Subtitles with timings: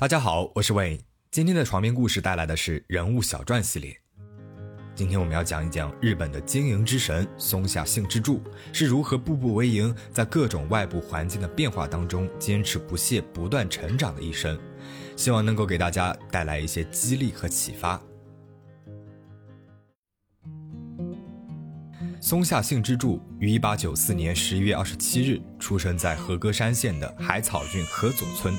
[0.00, 1.00] 大家好，我是魏。
[1.28, 4.00] 今天的床边故事带来的是人物小传系列。
[4.94, 8.40] 今天我们要讲一讲日本的经营之神松下幸之助
[8.72, 14.56] 是如何步步为营，在各种外部环境的变化当中坚持不懈、不断成长的一生。
[15.16, 18.00] 希望能够给大家带来一些激励和启发。
[22.20, 28.54] 松下幸之助于一八九四年十一月二十七日出生在和歌山县的海草郡河佐村。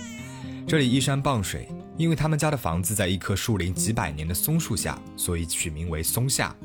[0.70, 6.56] 这里依山傍水，因为他们家的房子在一棵树龄几百年的松树下，所以取名为松下。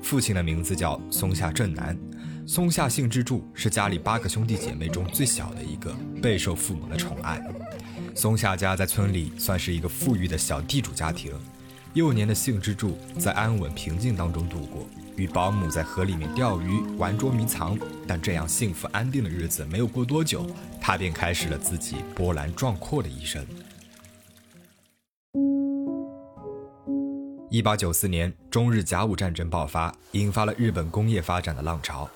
[0.00, 1.98] 父亲的名字叫松下正男，
[2.46, 5.92] 松下幸之助是家里八个兄弟姐妹中最小的一个，
[6.22, 7.42] 备受父母的宠爱。
[8.14, 11.32] 松下家在村里算是一个富裕的小地主家庭。
[11.94, 17.78] 幼年的幸之助在安稳平静当中度过，与保姆在河里面钓鱼、玩捉迷藏。
[18.06, 20.46] 但这样幸福安定的日子没有过多久，
[20.80, 23.44] 他便开始了自己波澜壮阔的一生。
[27.50, 32.08] 一八九四年，中日甲午战争爆发，引发了日本工业发展的浪潮，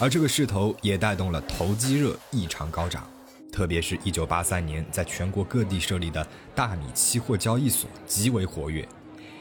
[0.00, 3.06] 而这个势头也带动了投机热异常高涨。
[3.52, 8.86] 特别是一九八三年，在全国各地设立的大米期货交易所极为活跃。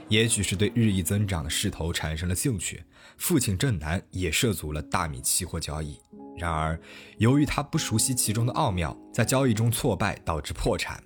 [0.09, 2.83] 也许是对日益增长的势头产生了兴趣，
[3.17, 5.99] 父亲正南也涉足了大米期货交易。
[6.37, 6.79] 然而，
[7.17, 11.03] 由于他不熟悉其中的奥妙，在交易中挫败，导致破产。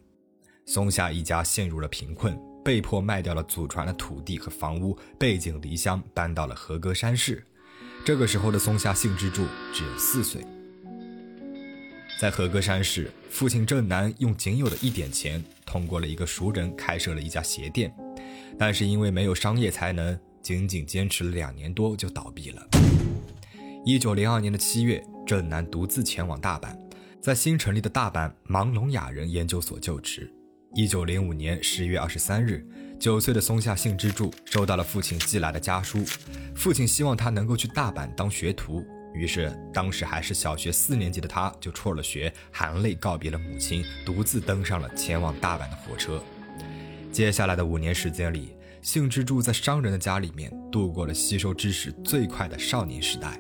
[0.65, 7.43] 松下一家陷入了贫困，被迫卖掉了祖传的土地和房屋，背井离乡，搬到了和歌山市。
[8.05, 10.45] 这个时候的松下幸之助只有四岁。
[12.19, 17.91] 在和歌山市，父亲正南用仅有的一点钱，通过了一个熟人开设了一家鞋店。
[18.61, 22.61] 但是因为没有商业才能，仅仅坚持了两年多就倒闭了。
[23.83, 26.77] 一九零二年的七月，郑南独自前往大阪，
[27.19, 30.31] 在新成立的大阪盲聋哑人研究所就职。
[30.75, 32.63] 一九零五年十月二十三日，
[32.99, 36.05] 九岁的松下幸之助收到了父亲寄来的家书，
[36.55, 38.85] 父亲希望他能够去大阪当学徒。
[39.15, 46.23] 于是，当时还是小学四年级的他，就辍了学，含泪告别了母亲，独自登上了前往大阪的火车。
[47.11, 53.37] 接下来的五年时间里，幸之助在商人的家里面度过了吸收知识最快的少年时代。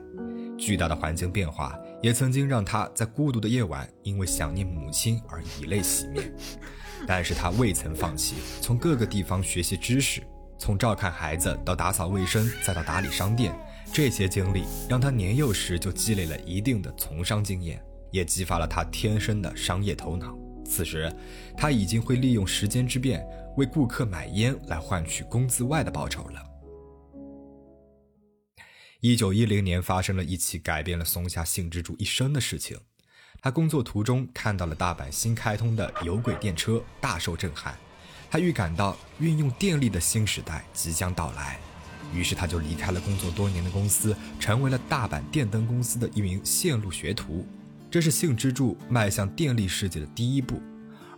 [0.57, 6.31] 巨大的环境变化也曾经让他在孤独的夜晚因为想念母亲而以泪洗面，
[7.07, 10.21] 但是他未曾放弃，从各个地方学习知识，
[10.59, 13.57] 从照看孩子到打扫卫生，再到打理商店，
[13.93, 17.81] 这些经历让他年幼时就积累了一定的从商经验，
[18.11, 20.37] 也激发了他天生的商业头脑。
[20.63, 21.11] 此时，
[21.57, 23.25] 他已经会利用时间之便
[23.57, 26.41] 为顾客买烟来换取工资外的报酬了。
[28.99, 32.77] 一九一零年发生了一起改变了松下幸之助一生的事情。
[33.41, 37.75] 他工作途中看到了大阪新开通的有轨电车，大受震撼。
[38.29, 41.59] 他预感到运用电力的新时代即将到来，
[42.13, 47.45] 于是他就离开了工作多年的公司，成为了大阪电灯公司的一名线路学徒。
[47.89, 50.61] 这是幸之助迈向电力世界的第一步，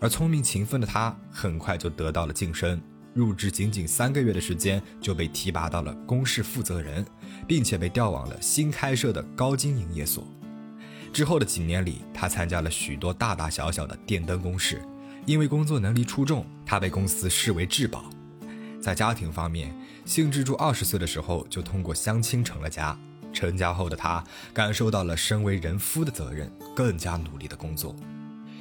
[0.03, 2.77] 而聪明勤奋的他很快就得到了晋升，
[3.13, 7.05] 入职仅仅三个月的时间就被提拔到了公事负责人，
[7.47, 10.27] 并且被调往了新开设的高精营业所。
[11.13, 14.81] 之后的几年里，他参加了许多大大小小的电灯公事，
[15.25, 18.03] 因为工作能力出众，他被公司视为至宝。
[18.81, 22.93] 在家庭方面，幸之助二十岁的时候就通过相亲成了家。
[23.31, 24.21] 成家后的他
[24.53, 27.95] 感受到了身为人夫的责任，更加努力的工作。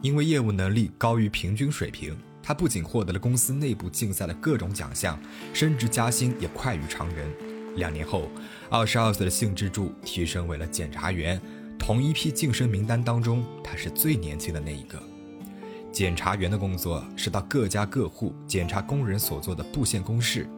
[0.02, 5.18] 因为业务能力高于平均水平，他不仅获得了公司内部竞赛的各种奖项，
[5.54, 7.30] 升职加薪也快于常人。
[7.76, 8.28] 两年后，
[8.68, 11.40] 二十二岁的幸之助提升为了检察员，
[11.78, 15.00] 同一批晋升名单当中，他是最年轻的那一个。
[15.92, 20.48] 检察员的工作是到各家各户检查工人所做的布线公事。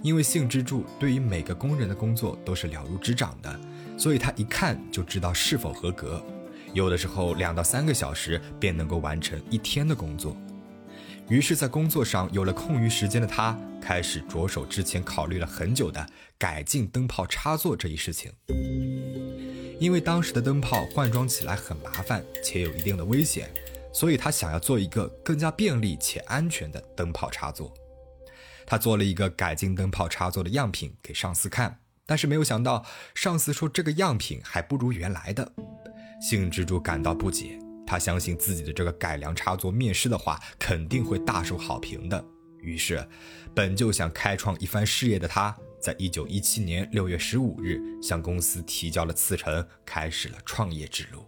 [0.00, 3.60] 因为幸之助对于每个工人的工作都是了如指掌的，
[3.98, 6.24] 所以他一看就知道是否合格。
[6.78, 10.36] 有的时候两到三个小时便能够完成一天的工作。
[11.28, 16.06] 于是，在工作上有了空余时间的他，开始着手之前考虑了很久的
[16.38, 18.32] 改进灯泡插座这一事情。
[19.80, 23.50] 因为当时的灯泡换装起来很麻烦，且有一定的危险，
[23.92, 27.74] 所以他想要做一个更加便利且安全的灯泡插座。
[28.64, 32.86] 他做了一个改进灯泡插座的样品给上司看，但是没有想到
[33.16, 35.52] 上司说这个样品还不如原来的。
[36.20, 42.24] 幸之助感到不解，他相信自己的这个改良插座面试的话肯定会大受好评的。
[42.60, 43.06] 于是，
[43.54, 51.24] 本就想开创一番事业的他，在一九一七年六月十五日向公司提交了辞呈，开始了创业之路。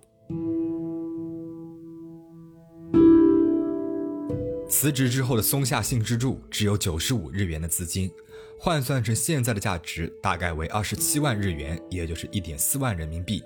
[4.68, 8.10] 辞职之后的松下幸之助只有九十五日元的资金，
[8.58, 13.42] 换算成现在的价值大概为二十七万日元，也就是一点四万人民币。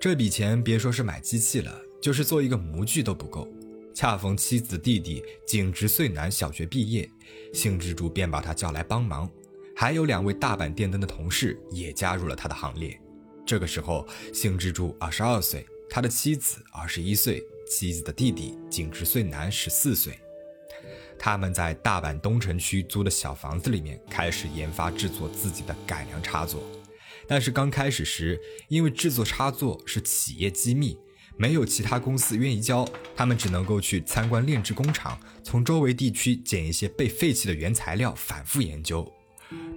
[0.00, 3.48] 这笔钱别说是买机器了，就是做一个模具都不够。
[3.92, 7.10] 恰逢妻子弟弟景直穗男小学毕业，
[7.52, 9.28] 幸之助便把他叫来帮忙，
[9.74, 12.96] 还有两位大阪电灯的同事也加入了他的行列。
[13.44, 20.16] 这个时候，幸之助二十二岁，他的妻子二十一岁，妻子的弟弟景直穗男十四岁。
[21.18, 26.62] 他们在大阪东城区租的小房子里面开始研发制作自己的改良插座，
[27.28, 30.98] 但是刚开始时，因为制作插座是企业机密。
[31.40, 32.84] 没有其他公司愿意教，
[33.14, 39.08] 他们只能够去参观炼制工厂，从周围地区捡一些被废弃的原材料，反复研究。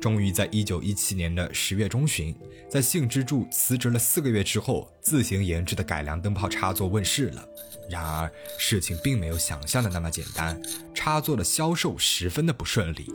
[0.02, 2.36] 终于在一九一七年的十月中旬，
[2.68, 7.48] 在幸之助辞职了四个月之后，自行研制的改良灯泡插座问世了。
[7.88, 10.60] 然而，事情并没有想象的那么简单，
[10.96, 13.06] 插座的销售十分的不顺利，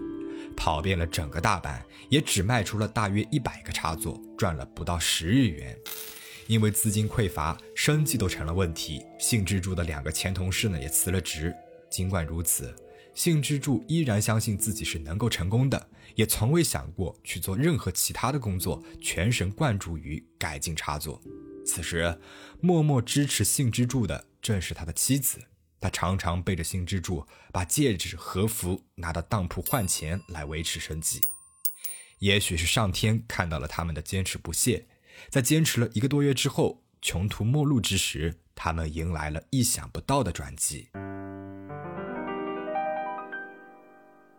[0.56, 5.76] 跑遍了整个大阪，也只卖出了大约一百个插座，赚了不到十日元。
[6.48, 9.04] 因为资金匮乏，生计都成了问题。
[9.18, 11.54] 幸之助的两个前同事呢也辞了职。
[11.90, 12.74] 尽管如此，
[13.14, 21.20] 幸之助依然相信自己是能够成功的，也从未想过去做任何其他的工作，全神贯注于改进插座。
[21.64, 22.16] 此时，
[22.60, 25.40] 默默支持幸之助的正是他的妻子，
[25.80, 31.20] 他常常背着幸之助，把戒指、和服拿到当铺换钱来维持生计。
[32.18, 34.86] 也许是上天看到了他们的坚持不懈。
[35.30, 40.88] 在坚持了一个多月之后，穷途末路之时，他们迎来了意想不到的转机。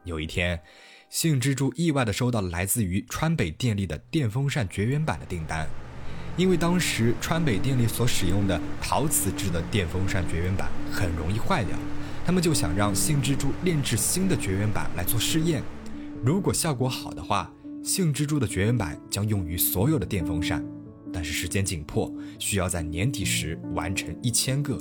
[0.03, 0.61] 有一天，
[1.09, 5.67] 幸之助意外地收到了来自于川北电力的电风扇绝缘板的订单。
[6.37, 11.75] 因为当时川北电力所使用的陶瓷制的电风扇绝缘板很容易坏掉，
[12.23, 15.63] 他们就想让幸之助炼制新的绝缘板来做试验。
[16.23, 17.51] 如果效果好的话，
[17.83, 20.63] 幸之助的绝缘板将用于所有的电风扇，
[21.11, 24.79] 但是时间紧迫，需要在年底时完成一千个。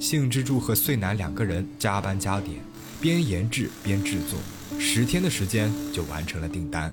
[0.00, 2.56] 幸之助和穗南两个人加班加点，
[3.00, 4.38] 边研制边制作，
[4.78, 6.92] 十天的时间就完成了订单。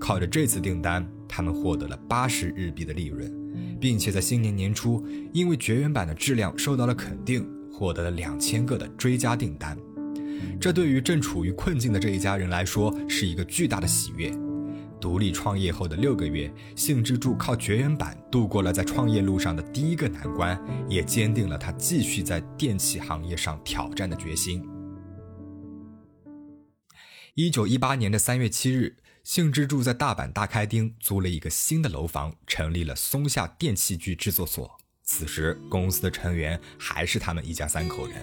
[0.00, 3.30] 靠着这次订单，他们获得了八十日币的利润，
[3.78, 9.76] 并且在新年年初，因为绝缘板的质量受到了肯定，获得了两千个的追加订单。
[10.60, 14.32] 这对于正处于困境的这一家人来说是一个巨大的喜悦。
[15.00, 24.60] 独立创业后的六个月，幸之助靠绝缘板度过了在创业路上的第一个难关，也坚定了他继续在电器行业上挑战的决心。
[27.34, 28.96] 一九一八年的三月七日，
[29.28, 34.74] 幸之助在大阪大开町租了一个新的楼房，成立了松下电器具制作所。
[35.02, 38.16] 此时，公司的成员还是他们一家三口人。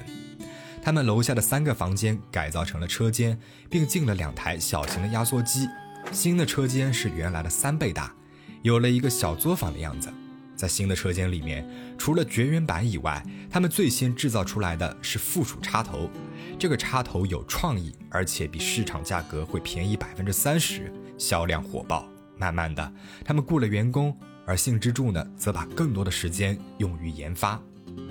[0.82, 5.68] 他们楼下的三个房间改造成了车间，并进了两台小型的压缩机。
[6.12, 8.12] 新的车间是原来的三倍大，
[8.64, 10.12] 有了一个小作坊的样子。
[10.56, 11.68] 在新的车间里面，
[11.98, 16.10] 除了绝缘板以外，他们最先制造出来的是附属插头。
[16.58, 22.08] 这个插头有创意，而且比市场价格会便宜百分之三十，销量火爆。
[22.38, 22.94] 慢慢的，
[23.24, 27.62] 他们雇了员工，而幸之助呢，则把更多的时间用于研发。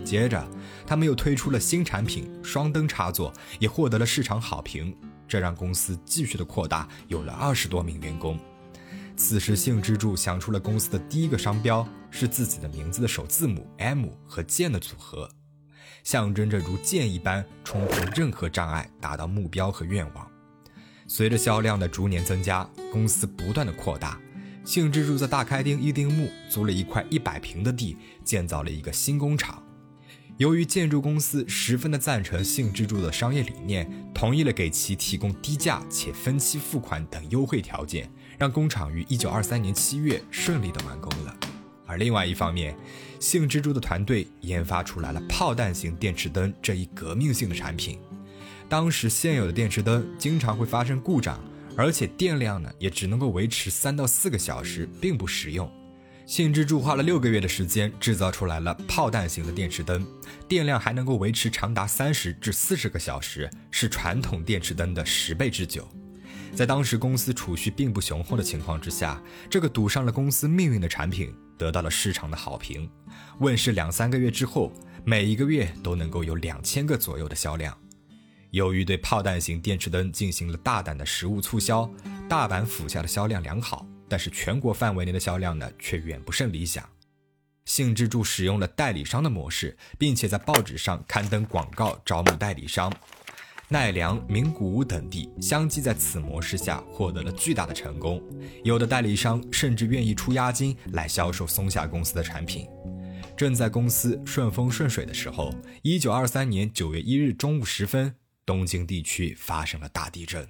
[0.03, 0.47] 接着，
[0.87, 4.95] 他们又推出了新产品双灯插座，也获得了市场好评，
[5.29, 8.39] 这让公司继续的扩大，有了二十多名员工。
[9.17, 15.31] 此时，幸之助想出了公司的第一个商标，是自己的名字的首字母 M 和剑的组合，
[16.03, 20.29] 象征着如剑一般冲破任何障碍，达到目标和愿望。
[21.07, 24.21] 随着销量的逐年增加，公司不断的扩大。
[24.65, 29.63] 幸之助在大开町一丁目租了一块一百平的地，建造了一个新工厂。
[30.39, 41.37] 由于建筑公司十分的赞成幸之助的商业理念，同意了给其提供低价且分期付款等优惠条件，让工厂于一九二三年七月顺利的完工了。
[41.87, 42.77] 而另外一方面，
[43.21, 47.99] 性蜘蛛的团队研发出来了炮弹型电池灯这一革命性的产品。
[48.69, 51.39] 当时现有的电池灯经常会发生故障。
[51.77, 55.69] 而且电量呢，也只能够维持三到四个小时，并不实用。
[56.25, 60.07] 幸之助花了六个月的时间制造出来了炮弹型的电池灯，
[60.47, 65.85] 电量还能够维持长达三十至四十个小时，是传统电池灯的十倍之久。
[66.55, 69.21] 在当时公司储蓄并不雄厚的情况之下，
[69.51, 72.89] 这个赌上了公司命运的产品得到了市场的好评。
[73.41, 74.73] 问世两三个月之后，
[75.05, 77.77] 每一个月都能够有两千个左右的销量。
[78.51, 81.91] 由于对炮弹型电池灯进行了大胆的实物促销，
[82.29, 86.89] 大阪府下的销量良好，但是全国范围内的销量呢却远不甚理想。
[87.65, 92.93] 幸之助使用了代理商的模式，并且在报纸上刊登广告招募代理商。
[93.71, 98.23] 奈良、名古屋等地相继在此模式下获得了巨大的成功，
[98.63, 102.69] 有的代理商甚至愿意出押金来销售松下公司的产品。
[103.35, 105.51] 正在公司顺风顺水的时候，
[105.83, 110.47] 一九二三年九月一日中午时分，东京地区发生了大地震。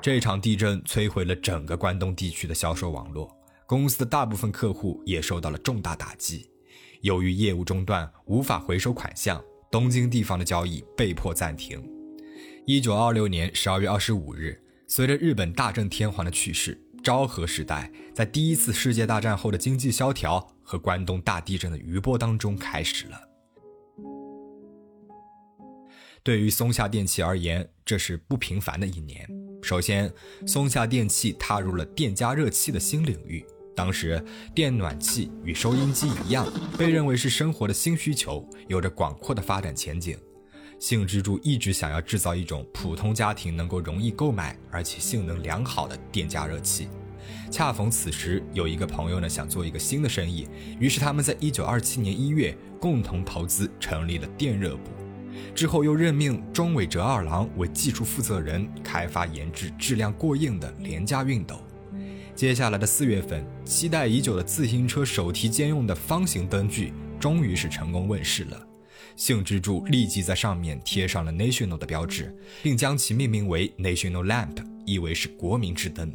[0.00, 3.30] 这场地震摧毁了整个关东地区的销售网络，
[3.66, 6.50] 公司的大部分客户也受到了重大打击。
[7.02, 11.82] 由于业务中断，无法回收款项，东京地方的交易被迫暂停。
[12.66, 23.20] 一九二六年十二月二十五日，随着日本大正天皇的去世，昭和时代在第一次世界大战后的经济萧条和关东大地震的余波当中开始了。
[26.22, 29.28] 对于松下电器而言，这是不平凡的一年。
[29.62, 30.10] 首先，
[30.46, 33.44] 松下电器踏入了电加热器的新领域。
[33.74, 34.22] 当时，
[34.54, 36.46] 电暖器与收音机一样，
[36.78, 40.16] 被认为是生活的新需求，有着广阔的发展前景。
[40.78, 46.88] 幸之助一直想要制造一种普通家庭能够容易购买，而且性能良好的电加热器。
[47.50, 50.46] 恰逢此时，有一个朋友呢想做一个新的生意，
[50.78, 54.90] 于是他们在一九二七年一月共同投资成立了电热部。
[55.54, 61.63] 之后又任命中尾哲二郎为技术负责人，开发研制质量过硬的廉价熨斗。
[62.34, 68.66] 接下来的四月份，期待已久的自行车手提兼用的方形灯具终于是成功问世了。
[69.14, 76.12] 幸之助立即在上面贴上了 National 的标志，并将其命名为 National Lamp，意为是国民之灯。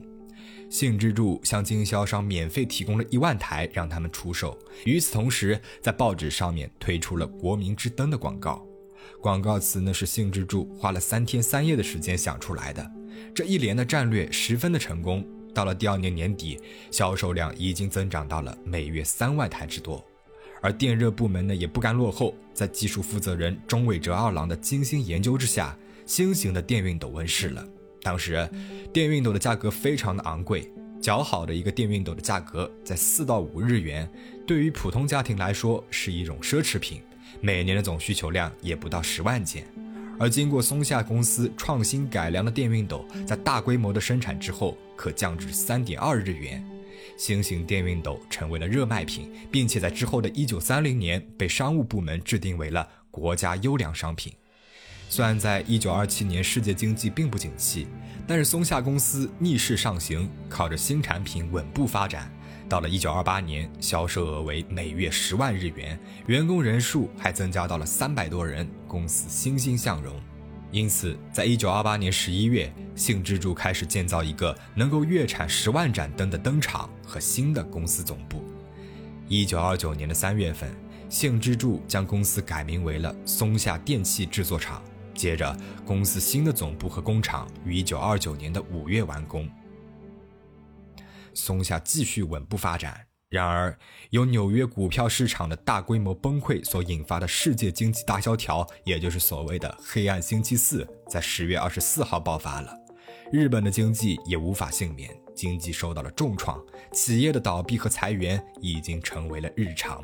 [0.69, 4.59] 幸之助向经销商免费提供了一万台，让他们出售。
[4.85, 8.67] 与此同时，在报纸上面推出了国民之灯的广告。
[9.21, 12.91] 广告词呢是幸之助花了三天三夜的时间想出来的，
[13.33, 15.25] 这一连的战略十分的成功。
[15.59, 16.57] 到了第二年年底，
[16.89, 20.01] 销售量已经增长到了每月三万台之多。
[20.61, 27.67] 而电热部门呢也不甘落后，在技术负责人中尾哲二郎的精心研究之下，新型的电熨斗问世了。
[28.01, 28.49] 当时，
[28.93, 34.09] 电熨斗的价格非常的昂贵，较好的一个电熨斗的价格在四到五日元，
[34.47, 37.01] 对于普通家庭来说是一种奢侈品。
[37.41, 39.67] 每年的总需求量也不到十万件，
[40.17, 46.61] 而经过松下公司创新改良的电熨斗，在大规模的生产之后，可降至三点二日元。
[47.17, 54.33] 新型电熨斗成为了热卖品，并且在之后的一九三零年被商务部门制定为了国家优良商品。
[55.07, 57.87] 虽然在一九二七年世界经济并不景气，
[58.27, 62.29] 但是松下公司逆势上行，靠着新产品稳步发展。
[62.67, 70.13] 到了一九二八年，销售额为每月十万日元，员工人数还增加到了三百多人，公司欣欣向荣。
[70.71, 78.43] 因此，在一九二八年十一月，幸之助开始建造一个能够月产十万盏灯的灯厂和新的公司总部。
[79.27, 80.69] 一九二九年的三月份，
[81.09, 84.81] 幸之助将公司改名为了松下电器制作厂。
[85.15, 89.49] 接着，公司新的总部和工厂于一九二九年的五月完工。
[91.33, 93.77] 松下继续稳步发展，然而
[94.09, 102.75] 由纽约股票市场的大规模崩溃所引发的世界经济大萧条，也就是所谓的“黑暗星期四”，在十月二十四号爆发了。
[103.31, 106.59] 日本的经济也无法幸免，经济受到了重创，
[106.91, 110.03] 企业的倒闭和裁员已经成为了日常。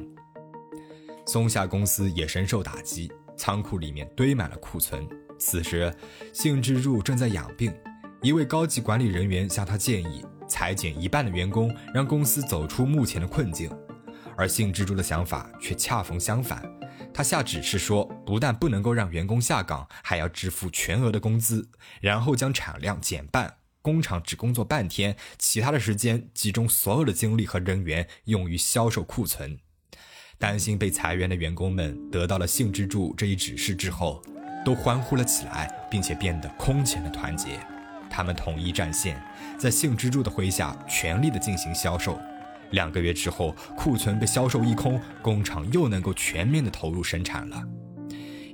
[1.25, 5.03] 松下公司也深受打击，仓库里面堆满了库存。
[5.39, 5.91] 此时，
[6.31, 7.73] 幸之助正在养病，
[8.21, 10.23] 一位高级管理人员向他建议。
[10.47, 13.69] 裁减一半的员工，让公司走出目前的困境，
[14.37, 16.63] 而幸之助的想法却恰逢相反。
[17.13, 21.69] 他下指示说，不但不能够让员工下岗，还要支付全额的工资，
[22.01, 29.57] 然后将产量减半，工厂只工作半天，其他的时间集中所有的精力和人员用于销售库存。
[30.37, 34.21] 担心被裁员的员工们得到了幸之助这一指示之后，
[34.65, 37.57] 都欢呼了起来，并且变得空前的团结。
[38.15, 39.21] 他们统一战线，
[39.59, 42.17] 在幸之助的麾下全力的进行销售。
[42.71, 47.61] 两个月之后，库存被销售一空，工厂又能够全面的投入生产了。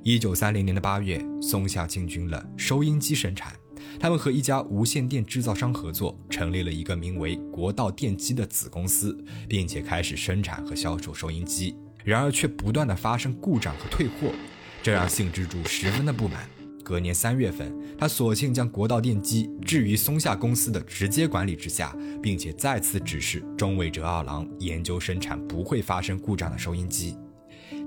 [0.02, 3.54] 一九三零年的八月，松下进军了收音机生产。
[4.00, 9.16] 他们和一家无线电制造商合作，成立了一个名为国道电机的子公司，
[9.48, 11.78] 并且开始生产和销售收音机。
[12.04, 14.34] 然而，却不断的发生故障和退货，
[14.82, 16.50] 这让幸之助十分的不满。
[16.92, 27.16] 隔年三月份，他索性将国道电机置于松下公司的直接管理之下，并且再次指示中尾哲二郎研究生产不会发生故障的收音机。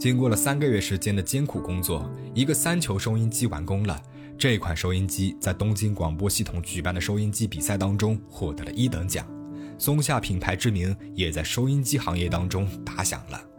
[0.00, 4.00] 经过了三个月时间的艰苦工作，一个三球收音机完工了。
[4.38, 9.26] 这款收音机在东京广播系统举办的收音机比赛当中获得了一等奖，
[9.78, 13.53] 松下品牌之名也在收音机行业当中打响了。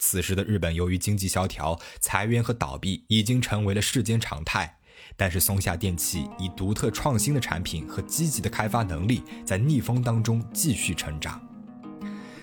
[0.00, 4.78] 此时的日本由于经济萧条，裁员和倒闭已经成为了世间常态。
[5.16, 11.40] 但是松下电器以独特创新的产品和积极的开发能力，在逆风当中继续成长。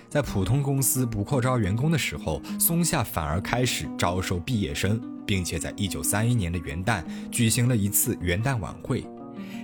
[0.07, 9.03] 在普通公司不扩招员工的时候，松下反而开始招收毕业生，并且在一九三一年的元旦举行了一次元旦晚会。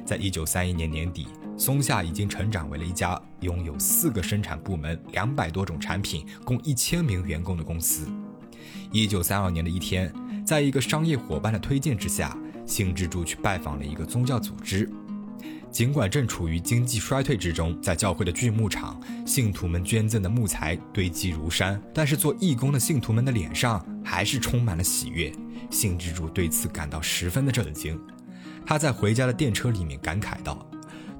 [0.06, 1.28] 在一九三一年年底。
[1.56, 8.08] 松下已经成长为了一家拥有四个生产部门、两百多种产品、共一千名员工的公司。
[8.92, 10.12] 一九三二年的一天，
[10.44, 14.90] 在一个商业伙伴的推荐之下，幸之助去拜访了一个宗教组织。
[15.70, 25.32] 尽管正处于经济衰退之中，在教会的锯木厂，信徒们捐赠的木材堆积如山，但是做义工的信徒们的脸上还是充满了喜悦。
[25.70, 28.00] 幸之助对此感到十分的震惊，
[28.65, 30.65] 他在回家的电车里面感慨道。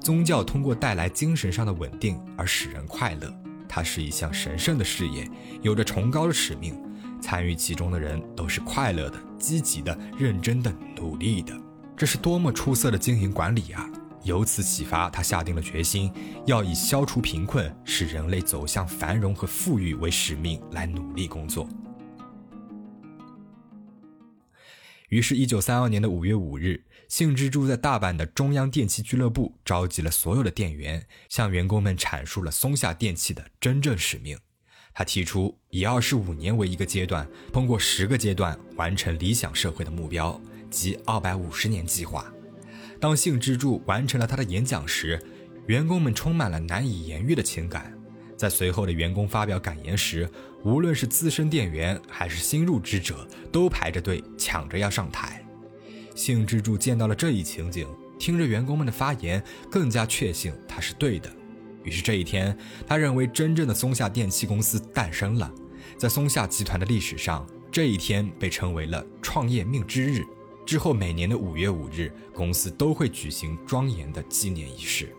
[0.00, 3.34] 宗教通过带来精神上的稳定而使人快乐，
[3.66, 5.26] 它是一项神圣的事业，
[5.62, 6.78] 有着崇高的使命。
[7.22, 11.58] 参与其中的人都是快乐的、积极的、认真的、努力的。
[11.96, 13.88] 这是多么出色的经营管理啊！
[14.24, 16.12] 由此启发，他下定了决心，
[16.44, 21.66] 要以消除贫困、使人类走向繁荣和富裕为使命来努力工作。
[25.14, 34.36] 于是，一九三二年的五月五日，幸之助在大阪的中央电器俱乐部召集了所有的店员，向员工们阐述了松下电器的真正使命。
[34.92, 42.26] 他提出以二十五年为一个阶段，通过十个阶段完成理想社会的目标，即二百五十年计划。
[43.00, 45.22] 当幸之助完成了他的演讲时，
[45.68, 47.93] 员工们充满了难以言喻的情感。
[48.36, 50.28] 在随后的员工发表感言时，
[50.64, 55.44] 无论是资深店员还是新入职者，都排着队抢着要上台。
[56.14, 57.86] 幸之助见到了这一情景，
[58.18, 61.30] 听着员工们的发言，更加确信他是对的。
[61.82, 65.52] 于是这一天，他认为真正的松下电器公司诞生了。
[65.98, 70.24] 在松下集团的历史上，这一天被称为了创业命之日。
[70.64, 75.14] 之后每年的五月五日，公司都会举行庄严的纪念仪式。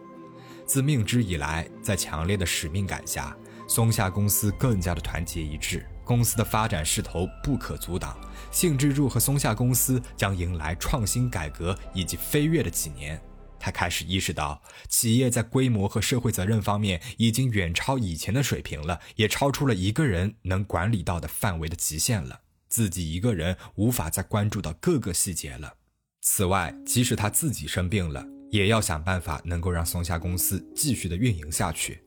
[0.66, 3.36] 自命之以来，在强烈的使命感下，
[3.68, 8.20] 松下公司更加的团结一致，公司的发展势头不可阻挡。
[8.52, 13.22] 幸之助和松下公司将迎来创新改革以及飞跃的几年。
[13.60, 22.42] 他开始意识到，企业在规模和社会责任方面已经远超以前的水平了，也超出了一个人能管理到的范围的极限了。
[22.68, 25.74] 自己一个人无法再关注到各个细节了。
[26.22, 28.26] 此外，即使他自己生病了。
[28.56, 32.00] 也要想办法能够让松下公司继续的运营下去。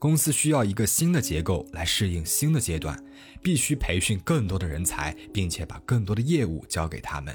[0.00, 3.00] 公司需要一个新的结构来适应新的阶段，
[3.40, 7.32] 必须培训更多的人才，并且把更多的业务交给他们。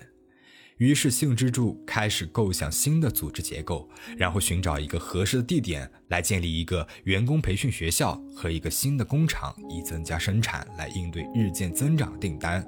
[0.80, 12.68] 于是，幸之助开始构想新的组织结构，然后寻找一个合适的地点来建立一个员工培训学校和一个新的工厂，以增加生产来应对日渐增长的订单。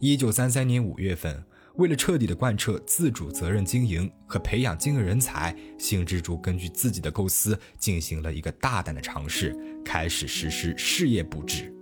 [0.00, 1.42] 一九三三年五月份。
[1.76, 11.74] 为了彻底的贯彻自主责任经营和培养经营人才，幸之助根据自己的构思进行了一个大胆的尝试，开始实施事业布置。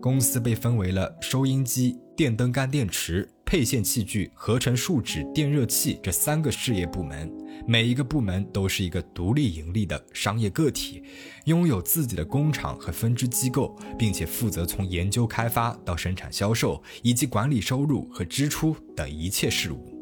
[0.00, 3.28] 公司被分为了收音机、电灯干电池。
[3.48, 7.32] 配线器具、合成树脂、电热器这三个事业部门，
[7.66, 11.02] 每一个部门都是一个独立盈利的商业个体，
[11.46, 19.98] 拥有自己的工厂和分支机构，并且负责从研究开发到生产销售以及管理收入和支出等一切事务。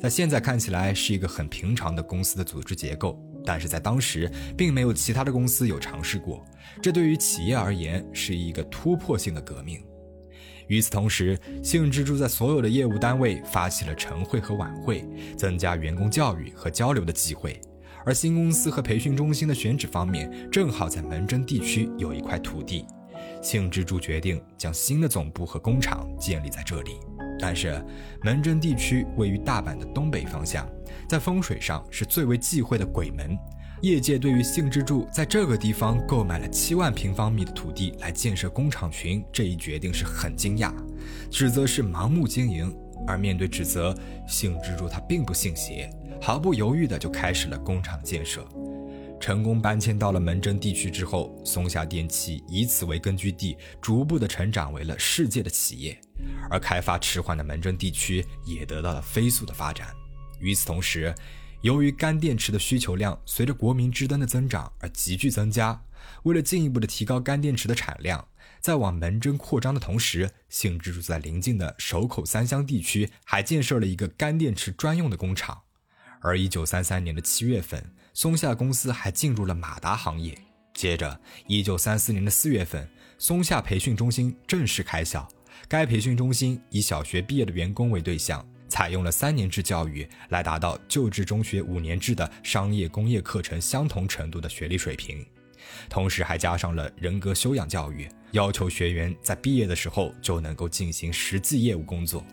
[0.00, 6.46] 在现在看起来是一个很平常的公司的组织结构，但是在当时并没有其他的公司有尝试过，
[6.80, 9.82] 这对于企业而言是一个突破性的革命。
[10.68, 15.04] 与此同时，幸之助在所有的业务单位发起了晨会和晚会，
[15.36, 17.60] 增加员工教育和交流的机会。
[18.06, 22.86] 而新公司和培训中心的选址方面，正好在门真地区有一块土地，
[23.42, 26.92] 幸之助决定将新的总部和工厂建立在这里。
[27.40, 27.84] 但是，
[28.22, 30.68] 门真地区位于大阪的东北方向，
[31.08, 33.36] 在风水上是最为忌讳的鬼门。
[33.82, 40.72] 业界对于幸之助在这个地方购买了七万平方米的土地来建设工厂群这一决定是很惊讶，
[41.30, 42.74] 指责是盲目经营。
[43.06, 45.88] 而面对指责，幸之助他并不信邪，
[46.20, 48.46] 毫不犹豫的就开始了工厂建设。
[49.20, 55.98] 成功搬迁到了门真地区之后，松下电器以此为根据地，逐步的成长为了世界的企业，
[56.50, 59.88] 而开发迟缓的门真地区也得到了飞速的发展。
[60.40, 61.14] 与此同时，
[61.60, 65.82] 由于干电池的需求量随着国民之灯的增长而急剧增加，
[66.22, 68.24] 为了进一步的提高干电池的产量，
[68.60, 75.62] 在往门真扩张的同时，幸之助在邻近的守口三乡地区还建设了一个干电池专用的工厂。
[76.20, 80.36] 而一九三三年的七月份，松下公司还进入了马达行业。
[80.74, 85.28] 接着，一九三四年的四月份，松下培训中心正式开校。
[85.66, 95.24] 该培训中心以小学毕业的员工为对象，采用了三年制教育，来达到就职中学五年制的商业工业课程相同程度的学历水平。
[95.88, 102.24] 同时还加上了人格修养教育，要求学员在毕业的时候就能够进行实际业务工作。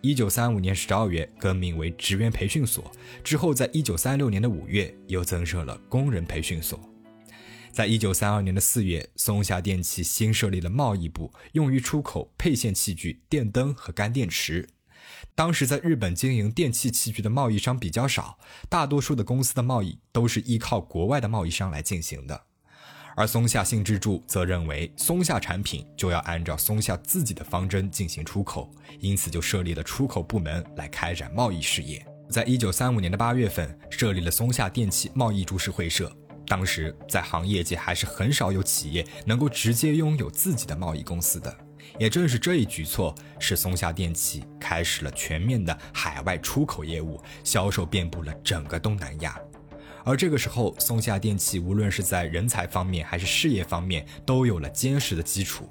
[0.00, 6.78] 一九三五年十二月更名为职员培训所，之后在一九三六年的五月又增设了工人培训所。
[7.72, 14.68] 在一九三二年的四月，松下电器新设立了贸易部，用于出口配线器具、电灯和干电池。
[15.34, 22.40] 当时在日本经营电器器具的贸易商比较少，大多数的公司的贸易都是依靠国外的贸易商来进行的。
[23.16, 32.04] 而松下幸之助则认为，松下产品就要按照松下自己的方针进行出口，因此就设立了出口部门来开展贸易事业。
[32.28, 36.12] 在一九三五年的八月份，设立了松下电器贸易株式会社。
[36.46, 41.56] 当时在行业界还是很少有企业能够直接拥有自己的贸易公司的。
[41.98, 49.38] 也正是这一举措，使松下电器开始了全面的海外出口业务，销售遍布了整个东南亚。
[50.02, 55.68] 而这个时候，松下电器无论是在人才方面还是事业方面，都有了坚实的基础。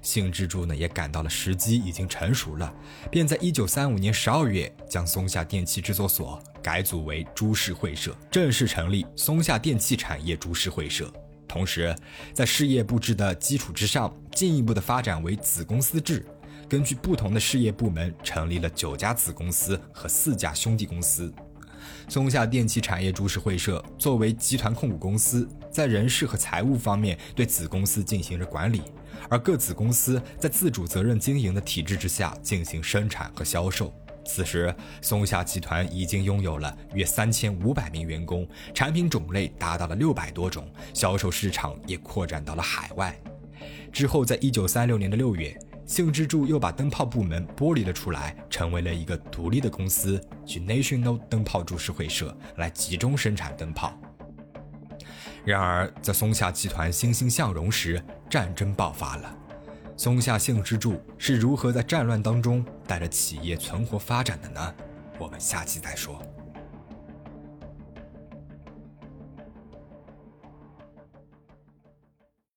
[0.00, 2.74] 幸之助呢，也感到了时机已经成熟了，
[3.12, 11.12] 便在一九三五年十二月将松下电器制作所改组为株式会社，正式成立松下电器产业株式会社。
[11.46, 11.94] 同时，
[12.32, 16.26] 在事业部制的基础之上，进一步的发展为子公司制，
[16.72, 21.30] 根据不同的事业部门，成立了九家子公司和四家兄弟公司。
[22.08, 28.80] 松下电器产业株式会社作为集团控股公司，在人事和财务方面对子公司进行着管理，
[29.28, 33.92] 而各子公司在自主责任经营的体制之下进行生产和销售。
[34.24, 43.14] 此时，松下集团已经拥有了约三千五百名员工，产品种类达到了六百多种，销售市场也扩展到了海外。
[43.92, 45.54] 之后，在一九三六年的六月。
[45.84, 53.92] 幸之助又把灯泡部门剥离了出来，成为了一个独立的公司，去 National 灯泡株式会社来集中生产灯泡。
[55.44, 59.36] 然而，在松下集团欣欣向荣时，战争爆发了。
[59.96, 64.74] 松下幸之助是如何在战乱当中带着企业存活发展的呢？
[65.18, 66.22] 我们下期再说。